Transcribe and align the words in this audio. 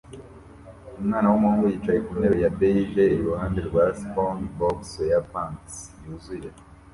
Umwana 0.99 1.27
wumuhungu 1.31 1.65
yicaye 1.71 1.99
ku 2.05 2.11
ntebe 2.19 2.37
ya 2.43 2.51
beige 2.57 3.03
iruhande 3.15 3.59
rwa 3.67 3.83
SpongeBob 3.99 4.77
SquarePants 4.91 5.75
yuzuye 6.05 6.49